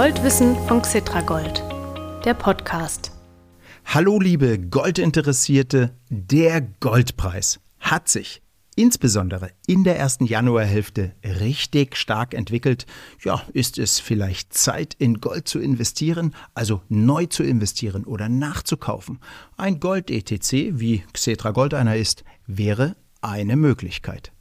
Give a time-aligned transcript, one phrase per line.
[0.00, 1.62] Goldwissen von Xetragold,
[2.24, 3.12] der Podcast.
[3.84, 8.40] Hallo liebe Goldinteressierte, der Goldpreis hat sich
[8.76, 12.86] insbesondere in der ersten Januarhälfte richtig stark entwickelt.
[13.22, 19.18] Ja, ist es vielleicht Zeit, in Gold zu investieren, also neu zu investieren oder nachzukaufen?
[19.58, 24.32] Ein Gold-ETC, wie Xetra Gold einer ist, wäre eine Möglichkeit.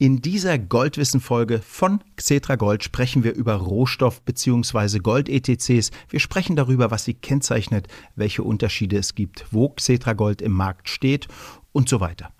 [0.00, 5.00] In dieser Goldwissen-Folge von Xetra Gold sprechen wir über Rohstoff- bzw.
[5.00, 5.90] Gold-ETCs.
[6.08, 10.88] Wir sprechen darüber, was sie kennzeichnet, welche Unterschiede es gibt, wo Xetra Gold im Markt
[10.88, 11.26] steht
[11.72, 12.30] und so weiter.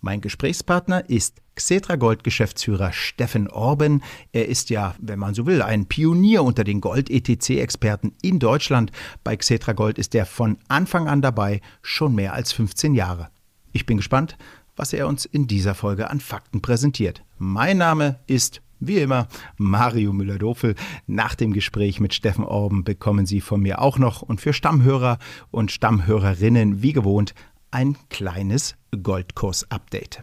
[0.00, 4.02] Mein Gesprächspartner ist Xetra Gold Geschäftsführer Steffen Orben.
[4.32, 8.90] Er ist ja, wenn man so will, ein Pionier unter den Gold-ETC-Experten in Deutschland.
[9.22, 13.28] Bei Xetra Gold ist er von Anfang an dabei, schon mehr als 15 Jahre.
[13.70, 14.36] Ich bin gespannt,
[14.76, 17.22] was er uns in dieser Folge an Fakten präsentiert.
[17.38, 20.74] Mein Name ist wie immer, Mario Müller-Dofel.
[21.06, 25.18] Nach dem Gespräch mit Steffen Orben bekommen Sie von mir auch noch und für Stammhörer
[25.50, 27.34] und Stammhörerinnen wie gewohnt
[27.70, 30.22] ein kleines Goldkurs-Update.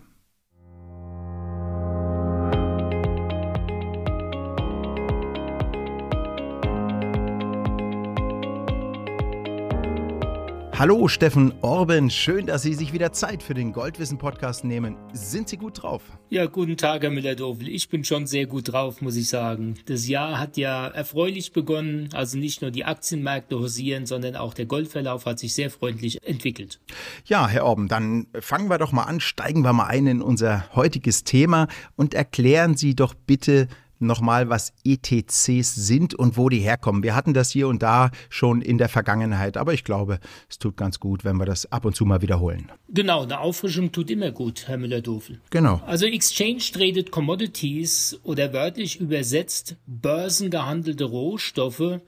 [10.82, 14.98] Hallo Steffen Orben, schön, dass Sie sich wieder Zeit für den Goldwissen-Podcast nehmen.
[15.14, 16.02] Sind Sie gut drauf?
[16.32, 17.70] Ja, guten Tag, Herr Müller-Dofel.
[17.70, 19.76] Ich bin schon sehr gut drauf, muss ich sagen.
[19.86, 22.10] Das Jahr hat ja erfreulich begonnen.
[22.14, 26.80] Also nicht nur die Aktienmärkte hausieren, sondern auch der Goldverlauf hat sich sehr freundlich entwickelt.
[27.26, 30.68] Ja, Herr Orben, dann fangen wir doch mal an, steigen wir mal ein in unser
[30.74, 33.68] heutiges Thema und erklären Sie doch bitte,
[34.08, 37.04] nochmal, was ETCs sind und wo die herkommen.
[37.04, 40.78] Wir hatten das hier und da schon in der Vergangenheit, aber ich glaube, es tut
[40.78, 42.72] ganz gut, wenn wir das ab und zu mal wiederholen.
[42.90, 45.40] Genau, eine Auffrischung tut immer gut, Herr Müller-Dofel.
[45.50, 45.82] Genau.
[45.86, 52.00] Also Exchange Traded Commodities oder wörtlich übersetzt börsengehandelte Rohstoffe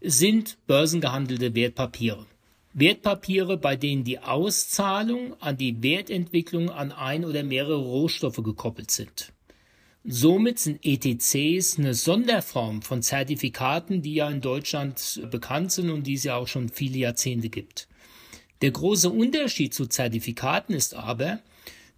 [0.00, 2.26] sind börsengehandelte Wertpapiere.
[2.74, 9.32] Wertpapiere, bei denen die Auszahlung an die Wertentwicklung an ein oder mehrere Rohstoffe gekoppelt sind.
[10.04, 16.14] Somit sind ETCs eine Sonderform von Zertifikaten, die ja in Deutschland bekannt sind und die
[16.14, 17.86] es ja auch schon viele Jahrzehnte gibt.
[18.62, 21.40] Der große Unterschied zu Zertifikaten ist aber,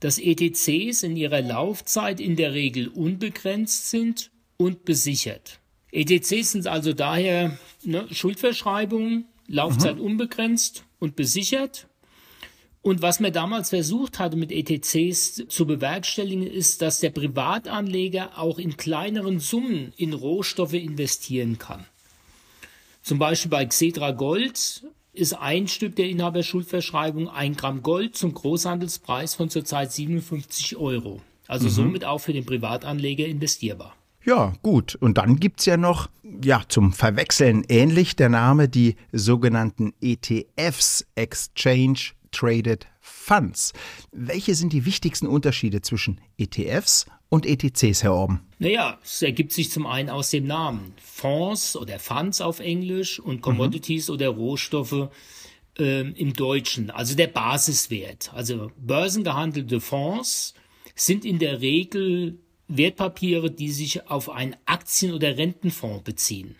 [0.00, 5.60] dass ETCs in ihrer Laufzeit in der Regel unbegrenzt sind und besichert.
[5.90, 10.02] ETCs sind also daher ne, Schuldverschreibungen, Laufzeit mhm.
[10.02, 11.86] unbegrenzt und besichert
[12.84, 18.58] und was man damals versucht hatte mit ETCs zu bewerkstelligen, ist, dass der Privatanleger auch
[18.58, 21.86] in kleineren Summen in Rohstoffe investieren kann.
[23.02, 24.84] Zum Beispiel bei Xedra Gold
[25.14, 31.22] ist ein Stück der Inhaberschuldverschreibung ein Gramm Gold zum Großhandelspreis von zurzeit 57 Euro.
[31.46, 31.70] Also mhm.
[31.70, 33.96] somit auch für den Privatanleger investierbar.
[34.26, 34.94] Ja, gut.
[34.96, 41.06] Und dann gibt es ja noch, ja, zum Verwechseln ähnlich der Name, die sogenannten ETFs,
[41.14, 43.72] Exchange Traded Funds.
[44.12, 48.40] Welche sind die wichtigsten Unterschiede zwischen ETFs und ETCs, Herr Orben?
[48.58, 50.94] Naja, es ergibt sich zum einen aus dem Namen.
[51.02, 54.14] Fonds oder Funds auf Englisch und Commodities mhm.
[54.14, 55.08] oder Rohstoffe
[55.78, 58.32] äh, im Deutschen, also der Basiswert.
[58.34, 60.54] Also börsengehandelte Fonds
[60.94, 66.56] sind in der Regel Wertpapiere, die sich auf einen Aktien- oder Rentenfonds beziehen.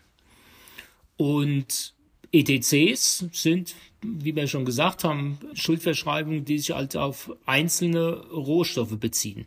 [1.16, 1.94] Und
[2.32, 3.74] ETCs sind
[4.04, 9.46] wie wir schon gesagt haben, Schuldverschreibungen, die sich halt auf einzelne Rohstoffe beziehen.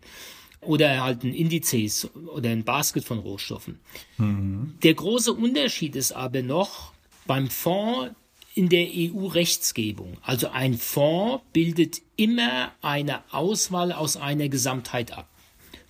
[0.62, 3.80] Oder erhalten Indizes oder ein Basket von Rohstoffen.
[4.18, 4.74] Mhm.
[4.82, 6.94] Der große Unterschied ist aber noch
[7.28, 8.16] beim Fonds
[8.56, 10.18] in der EU-Rechtsgebung.
[10.24, 15.30] Also ein Fonds bildet immer eine Auswahl aus einer Gesamtheit ab.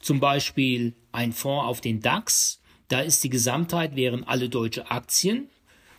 [0.02, 5.50] Zum Beispiel ein Fonds auf den DAX, da ist die Gesamtheit wären alle deutsche Aktien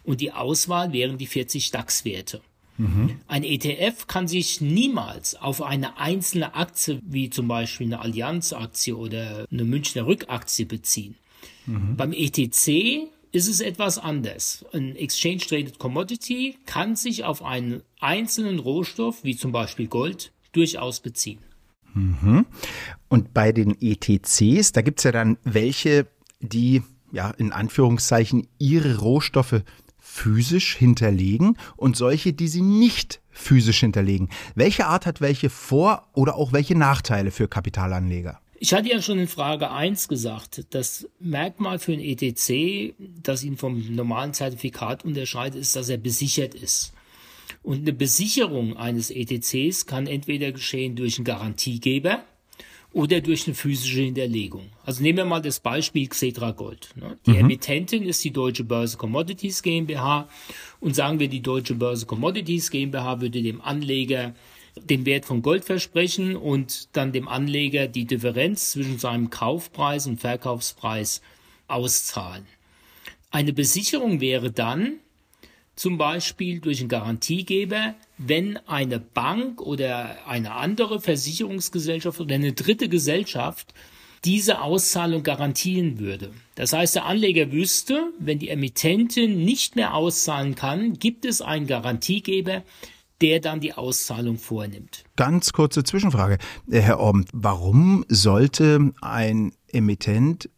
[0.05, 2.43] und die Auswahl wären die 40 DAX-Werte.
[2.79, 3.17] Mhm.
[3.27, 9.47] Ein ETF kann sich niemals auf eine einzelne Aktie, wie zum Beispiel eine Allianz-Aktie oder
[9.51, 11.17] eine Münchner Rückaktie beziehen.
[11.67, 11.97] Mhm.
[11.97, 14.65] Beim ETC ist es etwas anders.
[14.73, 21.01] Ein Exchange Traded Commodity kann sich auf einen einzelnen Rohstoff, wie zum Beispiel Gold, durchaus
[21.01, 21.41] beziehen.
[21.95, 22.47] Mhm.
[23.09, 26.07] Und bei den ETCs, da gibt es ja dann welche,
[26.41, 29.63] die ja in Anführungszeichen ihre Rohstoffe
[30.19, 34.29] physisch hinterlegen und solche, die sie nicht physisch hinterlegen.
[34.57, 38.41] Welche Art hat welche Vor- oder auch welche Nachteile für Kapitalanleger?
[38.59, 43.57] Ich hatte ja schon in Frage 1 gesagt, das Merkmal für ein ETC, das ihn
[43.57, 46.93] vom normalen Zertifikat unterscheidet, ist, dass er besichert ist.
[47.63, 52.25] Und eine Besicherung eines ETCs kann entweder geschehen durch einen Garantiegeber
[52.93, 54.71] oder durch eine physische Hinterlegung.
[54.85, 56.91] Also nehmen wir mal das Beispiel Xetra Gold.
[56.97, 57.19] Ne?
[57.27, 57.41] Die mhm.
[57.41, 60.29] Emittentin ist die Deutsche Börse Commodities GmbH
[60.81, 64.35] und sagen wir, die Deutsche Börse Commodities GmbH würde dem Anleger
[64.77, 70.21] den Wert von Gold versprechen und dann dem Anleger die Differenz zwischen seinem Kaufpreis und
[70.21, 71.21] Verkaufspreis
[71.67, 72.47] auszahlen.
[73.31, 74.95] Eine Besicherung wäre dann
[75.79, 82.89] zum Beispiel durch einen Garantiegeber, wenn eine Bank oder eine andere Versicherungsgesellschaft oder eine dritte
[82.89, 83.73] Gesellschaft
[84.25, 86.33] diese Auszahlung garantieren würde.
[86.57, 91.69] Das heißt, der Anleger wüsste, wenn die Emittentin nicht mehr auszahlen kann, gibt es einen
[91.69, 92.65] Garantiegeber,
[93.21, 95.05] der dann die Auszahlung vornimmt.
[95.15, 96.39] Ganz kurze Zwischenfrage.
[96.69, 100.51] Herr Orben, warum sollte ein Emittent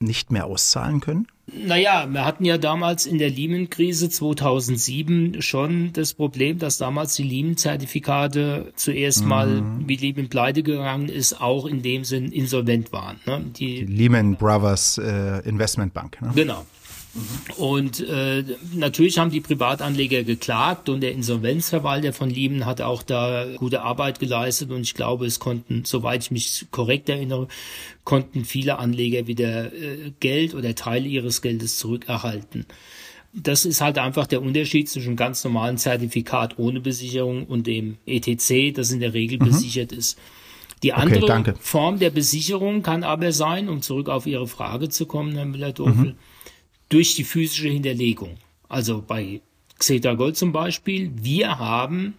[0.00, 1.28] nicht mehr auszahlen können?
[1.56, 7.22] Naja, wir hatten ja damals in der Lehman-Krise 2007 schon das Problem, dass damals die
[7.22, 9.28] Lehman-Zertifikate zuerst mhm.
[9.28, 13.20] mal, wie Lehman pleite gegangen ist, auch in dem Sinn insolvent waren.
[13.26, 13.44] Ne?
[13.56, 16.20] Die, die, Lehman Brothers äh, Investmentbank.
[16.20, 16.32] Ne?
[16.34, 16.64] Genau.
[17.56, 18.42] Und äh,
[18.74, 24.18] natürlich haben die Privatanleger geklagt und der Insolvenzverwalter von Lehman hat auch da gute Arbeit
[24.18, 27.46] geleistet und ich glaube, es konnten, soweit ich mich korrekt erinnere,
[28.02, 32.66] konnten viele Anleger wieder äh, Geld oder Teile ihres Geldes zurückerhalten.
[33.32, 37.96] Das ist halt einfach der Unterschied zwischen einem ganz normalen Zertifikat ohne Besicherung und dem
[38.06, 39.46] ETC, das in der Regel mhm.
[39.46, 40.18] besichert ist.
[40.82, 45.06] Die andere okay, Form der Besicherung kann aber sein, um zurück auf Ihre Frage zu
[45.06, 46.16] kommen, Herr Müller-Dofel, mhm
[46.88, 48.36] durch die physische Hinterlegung.
[48.68, 49.40] Also bei
[49.78, 52.14] Xeta Gold zum Beispiel, wir haben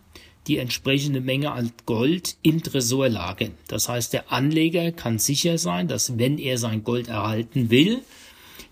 [0.47, 3.51] die entsprechende Menge an Gold im Tresor lagern.
[3.67, 8.01] Das heißt, der Anleger kann sicher sein, dass wenn er sein Gold erhalten will,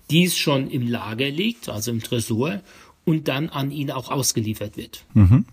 [0.10, 2.62] dies schon im Lager liegt, also im Tresor,
[3.06, 5.04] und dann an ihn auch ausgeliefert wird.
[5.14, 5.46] Mhm.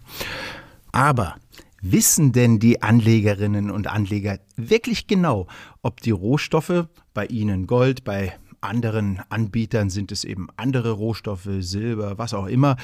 [0.92, 1.36] Aber
[1.80, 5.46] wissen denn die Anlegerinnen und Anleger wirklich genau,
[5.82, 12.18] ob die Rohstoffe bei ihnen Gold, bei anderen Anbietern sind es eben andere Rohstoffe, Silber,
[12.18, 12.76] was auch immer.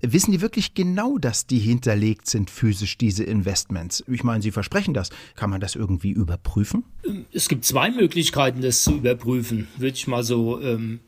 [0.00, 4.04] Wissen die wirklich genau, dass die hinterlegt sind physisch, diese Investments?
[4.08, 5.10] Ich meine, Sie versprechen das.
[5.36, 6.84] Kann man das irgendwie überprüfen?
[7.32, 11.00] Es gibt zwei Möglichkeiten, das zu überprüfen, würde ich mal so ähm,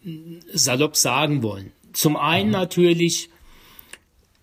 [0.53, 1.73] salopp sagen wollen.
[1.93, 2.53] Zum einen mhm.
[2.53, 3.31] natürlich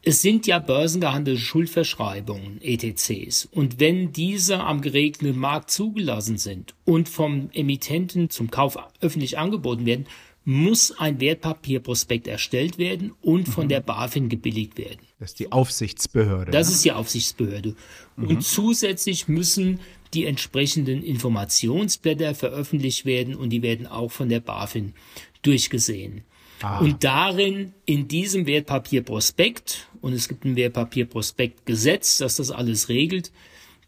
[0.01, 3.49] es sind ja börsengehandelte Schuldverschreibungen, ETCs.
[3.51, 9.85] Und wenn diese am geregelten Markt zugelassen sind und vom Emittenten zum Kauf öffentlich angeboten
[9.85, 10.05] werden,
[10.45, 13.69] muss ein Wertpapierprospekt erstellt werden und von mhm.
[13.69, 15.01] der BaFin gebilligt werden.
[15.19, 16.51] Das ist die Aufsichtsbehörde.
[16.51, 16.75] Das ne?
[16.75, 17.75] ist die Aufsichtsbehörde.
[18.15, 18.27] Mhm.
[18.27, 19.79] Und zusätzlich müssen
[20.13, 24.93] die entsprechenden Informationsblätter veröffentlicht werden und die werden auch von der BaFin
[25.41, 26.23] durchgesehen.
[26.61, 26.79] Ah.
[26.79, 33.31] Und darin, in diesem Wertpapierprospekt, und es gibt ein Wertpapierprospektgesetz, das das alles regelt,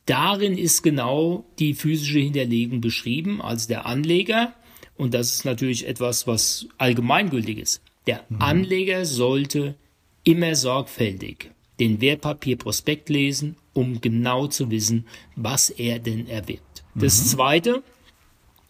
[0.05, 4.53] darin ist genau die physische Hinterlegung beschrieben, als der Anleger,
[4.97, 8.41] und das ist natürlich etwas, was allgemeingültig ist, der mhm.
[8.41, 9.75] Anleger sollte
[10.23, 16.83] immer sorgfältig den Wertpapierprospekt lesen, um genau zu wissen, was er denn erwirbt.
[16.93, 17.27] Das mhm.
[17.27, 17.83] zweite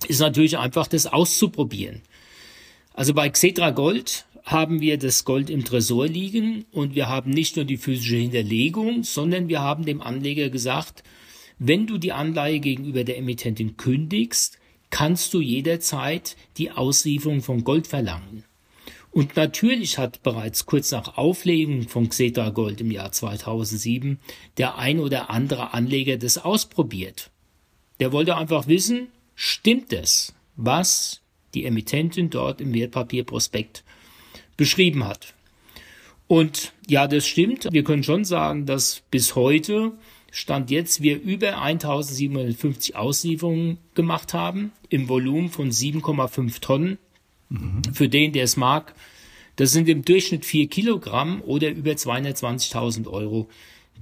[0.07, 2.01] ist natürlich einfach das auszuprobieren.
[2.93, 7.55] Also bei Xetra Gold haben wir das Gold im Tresor liegen und wir haben nicht
[7.55, 11.03] nur die physische Hinterlegung, sondern wir haben dem Anleger gesagt,
[11.57, 14.57] wenn du die Anleihe gegenüber der Emittentin kündigst,
[14.89, 18.43] kannst du jederzeit die Auslieferung von Gold verlangen.
[19.12, 24.19] Und natürlich hat bereits kurz nach Auflegung von Xetra Gold im Jahr 2007
[24.57, 27.29] der ein oder andere Anleger das ausprobiert.
[28.00, 31.20] Der wollte einfach wissen, stimmt es, was
[31.53, 33.84] die Emittentin dort im Wertpapierprospekt
[34.58, 35.34] beschrieben hat.
[36.27, 37.67] Und ja, das stimmt.
[37.72, 39.93] Wir können schon sagen, dass bis heute
[40.31, 46.98] Stand jetzt wir über 1750 Auslieferungen gemacht haben im Volumen von 7,5 Tonnen.
[47.50, 47.81] Mhm.
[47.93, 48.96] Für den, der es mag,
[49.58, 53.50] das sind im Durchschnitt 4 Kilogramm oder über 220.000 Euro,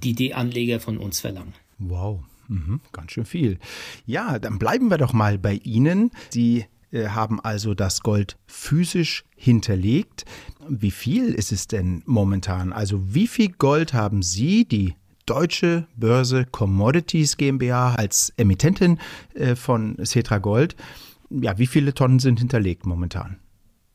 [0.02, 1.54] die die Anleger von uns verlangen.
[1.78, 2.20] Wow.
[2.46, 3.58] Mhm, ganz schön viel.
[4.06, 6.10] Ja, dann bleiben wir doch mal bei Ihnen.
[6.30, 10.24] Sie haben also das Gold physisch hinterlegt.
[10.68, 12.72] Wie viel ist es denn momentan?
[12.72, 14.94] Also wie viel Gold haben Sie, die
[15.26, 18.98] Deutsche Börse Commodities GmbH als Emittentin
[19.34, 20.74] äh, von Cetra Gold?
[21.30, 23.38] Ja, wie viele Tonnen sind hinterlegt momentan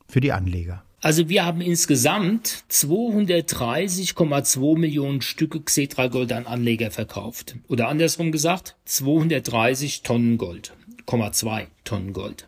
[0.08, 0.84] für die Anleger?
[1.02, 7.58] Also wir haben insgesamt 230,2 Millionen Stücke Xetra Gold an Anleger verkauft.
[7.68, 10.74] Oder andersrum gesagt, 230 Tonnen Gold,
[11.06, 12.48] 2 Tonnen Gold.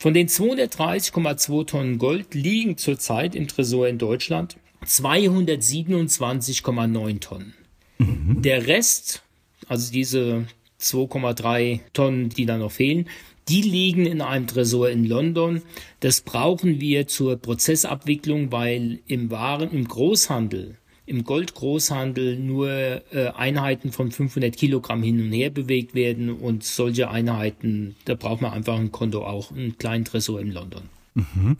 [0.00, 7.52] Von den 230,2 Tonnen Gold liegen zurzeit im Tresor in Deutschland 227,9 Tonnen.
[7.98, 8.40] Mhm.
[8.40, 9.22] Der Rest,
[9.68, 10.46] also diese
[10.80, 13.10] 2,3 Tonnen, die da noch fehlen.
[13.50, 15.60] Die liegen in einem Tresor in London.
[16.00, 20.78] Das brauchen wir zur Prozessabwicklung, weil im Waren, im Großhandel,
[21.10, 27.10] im Goldgroßhandel nur äh, Einheiten von 500 Kilogramm hin und her bewegt werden und solche
[27.10, 30.82] Einheiten, da braucht man einfach ein Konto auch, einen kleinen Tresor in London.
[31.14, 31.56] Mhm.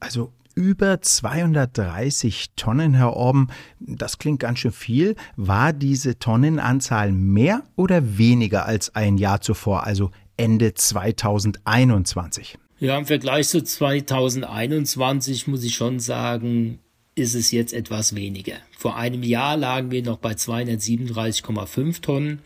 [0.00, 3.48] Also über 230 Tonnen, Herr Orben.
[3.78, 5.16] Das klingt ganz schön viel.
[5.36, 12.58] War diese Tonnenanzahl mehr oder weniger als ein Jahr zuvor, also Ende 2021?
[12.78, 16.78] Ja, im Vergleich zu 2021 muss ich schon sagen,
[17.14, 18.56] ist es jetzt etwas weniger.
[18.76, 22.40] Vor einem Jahr lagen wir noch bei 237,5 Tonnen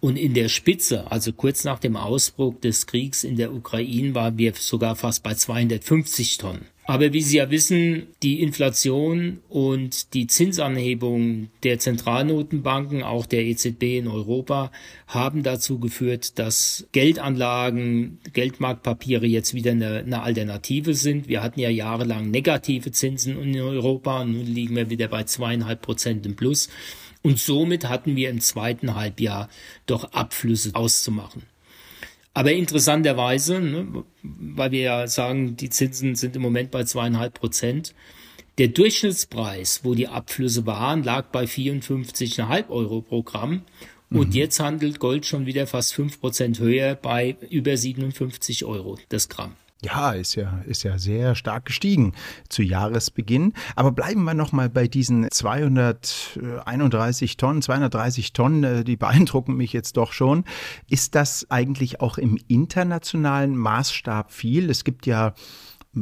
[0.00, 4.38] und in der Spitze, also kurz nach dem Ausbruch des Kriegs in der Ukraine, waren
[4.38, 6.66] wir sogar fast bei 250 Tonnen.
[6.88, 13.98] Aber wie Sie ja wissen, die Inflation und die Zinsanhebung der Zentralnotenbanken, auch der EZB
[13.98, 14.72] in Europa,
[15.06, 21.28] haben dazu geführt, dass Geldanlagen, Geldmarktpapiere jetzt wieder eine, eine Alternative sind.
[21.28, 25.82] Wir hatten ja jahrelang negative Zinsen in Europa und nun liegen wir wieder bei zweieinhalb
[25.82, 26.70] Prozent im Plus.
[27.20, 29.50] Und somit hatten wir im zweiten Halbjahr
[29.84, 31.42] doch Abflüsse auszumachen.
[32.38, 37.96] Aber interessanterweise, ne, weil wir ja sagen, die Zinsen sind im Moment bei zweieinhalb Prozent,
[38.58, 43.62] der Durchschnittspreis, wo die Abflüsse waren, lag bei 54,5 Euro pro Gramm.
[44.10, 44.34] Und mhm.
[44.34, 49.56] jetzt handelt Gold schon wieder fast fünf Prozent höher bei über 57 Euro das Gramm.
[49.80, 52.12] Ja, ist ja, ist ja sehr stark gestiegen
[52.48, 53.52] zu Jahresbeginn.
[53.76, 59.96] Aber bleiben wir nochmal bei diesen 231 Tonnen, 230 Tonnen, äh, die beeindrucken mich jetzt
[59.96, 60.44] doch schon.
[60.90, 64.68] Ist das eigentlich auch im internationalen Maßstab viel?
[64.68, 65.34] Es gibt ja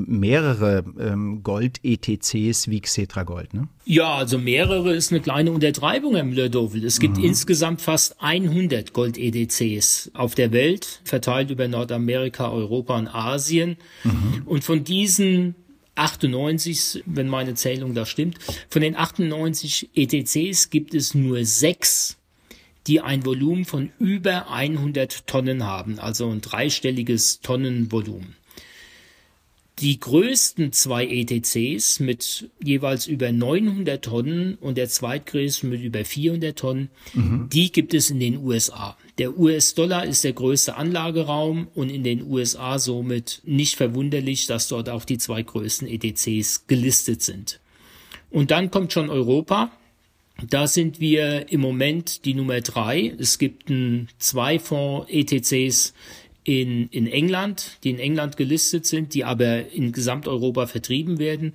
[0.07, 3.69] mehrere ähm, Gold-ETCs wie Xetra Gold, ne?
[3.85, 6.85] Ja, also mehrere ist eine kleine Untertreibung, Herr Müller-Dovil.
[6.85, 7.25] Es gibt mhm.
[7.25, 13.76] insgesamt fast 100 Gold-ETCs auf der Welt, verteilt über Nordamerika, Europa und Asien.
[14.05, 14.43] Mhm.
[14.45, 15.55] Und von diesen
[15.97, 18.38] 98, wenn meine Zählung da stimmt,
[18.69, 22.19] von den 98 ETCs gibt es nur sechs,
[22.87, 28.37] die ein Volumen von über 100 Tonnen haben, also ein dreistelliges Tonnenvolumen.
[29.78, 36.59] Die größten zwei ETCs mit jeweils über 900 Tonnen und der zweitgrößte mit über 400
[36.59, 37.50] Tonnen, mhm.
[37.52, 38.97] die gibt es in den USA.
[39.18, 44.88] Der US-Dollar ist der größte Anlageraum und in den USA somit nicht verwunderlich, dass dort
[44.88, 47.61] auch die zwei größten ETCs gelistet sind.
[48.30, 49.71] Und dann kommt schon Europa.
[50.50, 53.14] Da sind wir im Moment die Nummer drei.
[53.18, 55.95] Es gibt ein zwei Fonds ETCs
[56.47, 61.55] in, in England, die in England gelistet sind, die aber in Gesamteuropa vertrieben werden.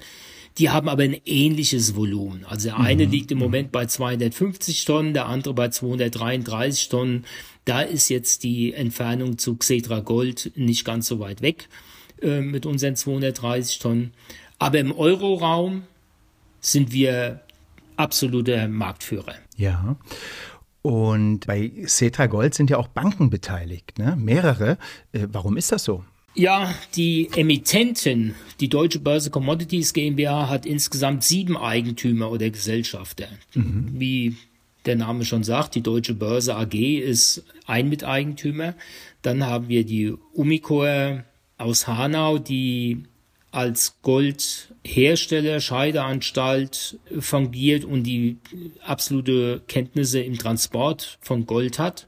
[0.57, 2.43] Die haben aber ein ähnliches Volumen.
[2.43, 3.11] Also der eine mhm.
[3.11, 7.23] liegt im Moment bei 250 Tonnen, der andere bei 233 Tonnen.
[7.63, 11.69] Da ist jetzt die Entfernung zu Xetra Gold nicht ganz so weit weg
[12.21, 14.11] äh, mit unseren 230 Tonnen.
[14.59, 15.83] Aber im Euroraum
[16.59, 17.39] sind wir
[17.95, 19.35] absoluter Marktführer.
[19.55, 19.95] Ja.
[20.81, 24.15] Und bei Cetra Gold sind ja auch Banken beteiligt, ne?
[24.17, 24.77] mehrere.
[25.11, 26.03] Äh, warum ist das so?
[26.33, 33.27] Ja, die Emittentin, die Deutsche Börse Commodities GmbH, hat insgesamt sieben Eigentümer oder Gesellschafter.
[33.53, 33.91] Mhm.
[33.93, 34.37] Wie
[34.85, 38.75] der Name schon sagt, die Deutsche Börse AG ist ein Miteigentümer.
[39.21, 41.25] Dann haben wir die Umicore
[41.57, 43.03] aus Hanau, die
[43.51, 48.37] als Goldhersteller, Scheideanstalt fungiert und die
[48.83, 52.07] absolute Kenntnisse im Transport von Gold hat.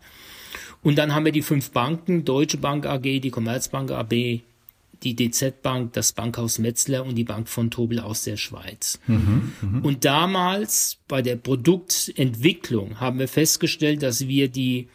[0.82, 4.42] Und dann haben wir die fünf Banken, Deutsche Bank AG, die Commerzbank AB,
[5.04, 9.00] die DZ Bank, das Bankhaus Metzler und die Bank von Tobel aus der Schweiz.
[9.08, 9.80] Mhm, mh.
[9.82, 14.88] Und damals bei der Produktentwicklung haben wir festgestellt, dass wir die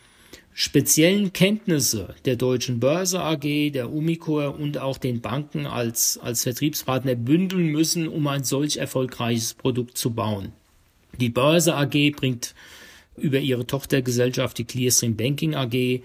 [0.60, 7.14] speziellen Kenntnisse der Deutschen Börse AG, der Umicore und auch den Banken als, als Vertriebspartner
[7.14, 10.50] bündeln müssen, um ein solch erfolgreiches Produkt zu bauen.
[11.16, 12.56] Die Börse AG bringt
[13.16, 16.02] über ihre Tochtergesellschaft, die Clearstream Banking AG,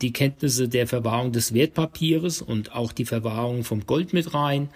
[0.00, 4.70] die Kenntnisse der Verwahrung des Wertpapieres und auch die Verwahrung vom Gold mit rein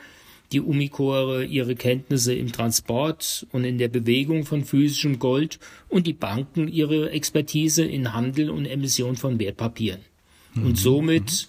[0.54, 5.58] die Umicore ihre Kenntnisse im Transport und in der Bewegung von physischem Gold
[5.88, 10.00] und die Banken ihre Expertise in Handel und Emission von Wertpapieren.
[10.54, 10.66] Mhm.
[10.66, 11.49] Und somit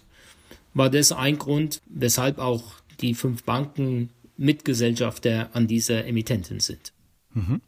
[0.73, 2.63] war das ein Grund, weshalb auch
[2.99, 6.91] die fünf Banken Mitgesellschafter an dieser Emittentin sind.
[7.33, 7.61] Mhm.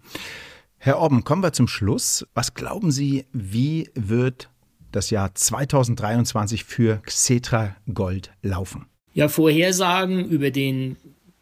[0.79, 2.25] Herr Orben, kommen wir zum Schluss.
[2.33, 4.49] Was glauben Sie, wie wird
[4.91, 8.87] das Jahr 2023 für Xetra Gold laufen?
[9.13, 10.97] Ja, Vorhersagen über den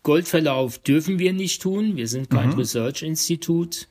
[0.05, 1.97] Goldverlauf dürfen wir nicht tun.
[1.97, 2.59] Wir sind kein mhm.
[2.59, 3.87] Research-Institut.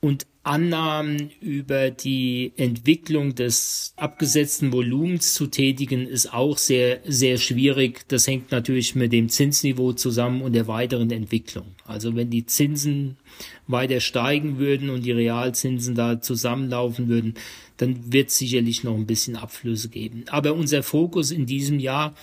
[0.00, 8.06] und Annahmen über die Entwicklung des abgesetzten Volumens zu tätigen, ist auch sehr, sehr schwierig.
[8.06, 11.74] Das hängt natürlich mit dem Zinsniveau zusammen und der weiteren Entwicklung.
[11.84, 13.16] Also wenn die Zinsen
[13.66, 17.34] weiter steigen würden und die Realzinsen da zusammenlaufen würden,
[17.76, 20.26] dann wird es sicherlich noch ein bisschen Abflüsse geben.
[20.28, 22.14] Aber unser Fokus in diesem Jahr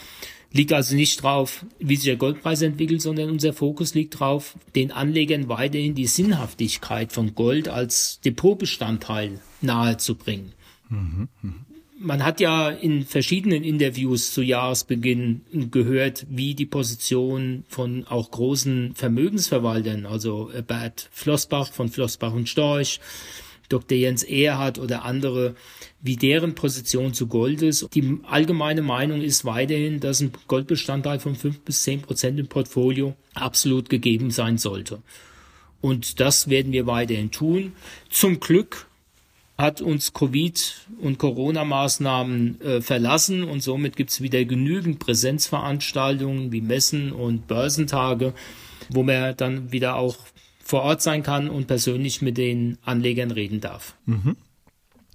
[0.54, 4.92] liegt also nicht drauf, wie sich der Goldpreis entwickelt, sondern unser Fokus liegt drauf, den
[4.92, 10.54] Anlegern weiterhin die Sinnhaftigkeit von Gold als Depotbestandteil nahezubringen.
[10.90, 11.54] Mhm, mh.
[12.00, 18.94] Man hat ja in verschiedenen Interviews zu Jahresbeginn gehört, wie die Position von auch großen
[18.94, 23.00] Vermögensverwaltern, also Bert Flossbach von Flossbach und Storch,
[23.70, 23.98] Dr.
[23.98, 25.56] Jens Erhardt oder andere,
[26.02, 27.88] wie deren Position zu Gold ist.
[27.94, 33.16] Die allgemeine Meinung ist weiterhin, dass ein Goldbestandteil von fünf bis zehn Prozent im Portfolio
[33.34, 35.02] absolut gegeben sein sollte.
[35.82, 37.74] Und das werden wir weiterhin tun.
[38.10, 38.88] Zum Glück
[39.58, 46.62] hat uns Covid und Corona-Maßnahmen äh, verlassen und somit gibt es wieder genügend Präsenzveranstaltungen wie
[46.62, 48.34] Messen und Börsentage,
[48.90, 50.18] wo man dann wieder auch
[50.64, 53.96] vor Ort sein kann und persönlich mit den Anlegern reden darf.
[54.06, 54.38] Mhm.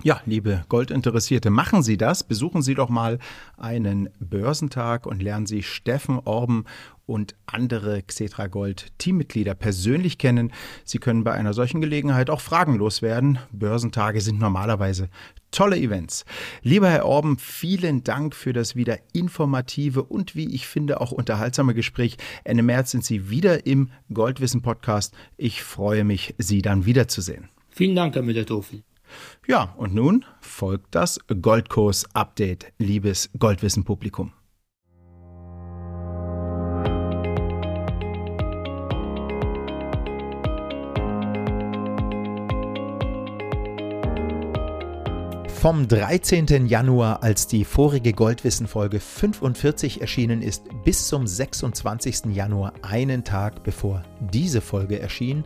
[0.04, 2.22] Ja, liebe Goldinteressierte, machen Sie das.
[2.22, 3.18] Besuchen Sie doch mal
[3.56, 6.66] einen Börsentag und lernen Sie Steffen Orben
[7.08, 10.52] und andere Xetra Gold Teammitglieder persönlich kennen.
[10.84, 13.38] Sie können bei einer solchen Gelegenheit auch fragenlos werden.
[13.50, 15.08] Börsentage sind normalerweise
[15.50, 16.26] tolle Events.
[16.62, 21.74] Lieber Herr Orben, vielen Dank für das wieder informative und wie ich finde auch unterhaltsame
[21.74, 22.18] Gespräch.
[22.44, 25.14] Ende März sind Sie wieder im Goldwissen Podcast.
[25.38, 27.48] Ich freue mich, Sie dann wiederzusehen.
[27.70, 28.82] Vielen Dank, Herr Müller-Dofel.
[29.46, 34.32] Ja, und nun folgt das Goldkurs-Update, liebes Goldwissen-Publikum.
[45.60, 46.68] Vom 13.
[46.68, 52.26] Januar, als die vorige Goldwissen-Folge 45 erschienen ist, bis zum 26.
[52.26, 55.44] Januar, einen Tag bevor diese Folge erschien,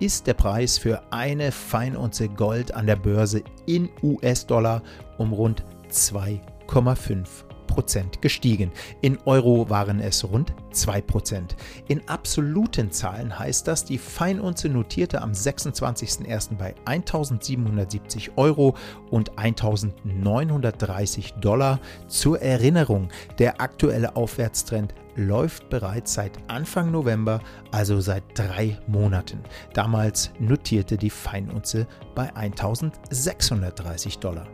[0.00, 4.82] ist der Preis für eine Feinunze Gold an der Börse in US-Dollar
[5.18, 8.70] um rund 2,5 Prozent gestiegen.
[9.00, 11.56] In Euro waren es rund 2 Prozent.
[11.88, 16.56] In absoluten Zahlen heißt das, die Feinunze notierte am 26.01.
[16.58, 18.76] bei 1770 Euro
[19.10, 21.80] und 1930 Dollar.
[22.08, 23.08] Zur Erinnerung,
[23.38, 29.40] der aktuelle Aufwärtstrend läuft bereits seit Anfang November, also seit drei Monaten.
[29.72, 34.46] Damals notierte die Feinunze bei 1630 Dollar.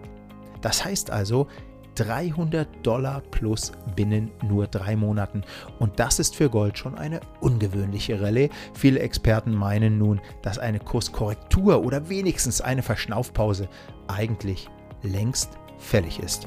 [0.61, 1.47] Das heißt also
[1.99, 5.43] 300 Dollar plus binnen nur drei Monaten.
[5.79, 8.51] Und das ist für Gold schon eine ungewöhnliche Rallye.
[8.75, 13.69] Viele Experten meinen nun, dass eine Kurskorrektur oder wenigstens eine Verschnaufpause
[14.07, 14.69] eigentlich
[15.03, 16.47] längst fällig ist.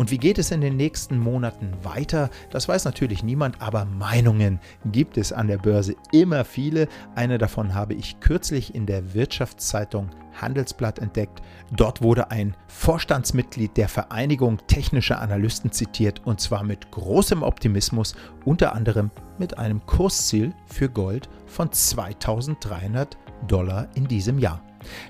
[0.00, 2.30] Und wie geht es in den nächsten Monaten weiter?
[2.48, 6.88] Das weiß natürlich niemand, aber Meinungen gibt es an der Börse immer viele.
[7.16, 10.08] Eine davon habe ich kürzlich in der Wirtschaftszeitung
[10.40, 11.42] Handelsblatt entdeckt.
[11.70, 18.14] Dort wurde ein Vorstandsmitglied der Vereinigung technischer Analysten zitiert und zwar mit großem Optimismus,
[18.46, 24.62] unter anderem mit einem Kursziel für Gold von 2300 Dollar in diesem Jahr.